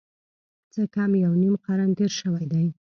څه 0.71 0.81
کم 0.95 1.11
یو 1.23 1.33
نیم 1.41 1.53
قرن 1.65 1.89
تېر 1.97 2.11
شوی 2.19 2.45
دی. 2.51 2.65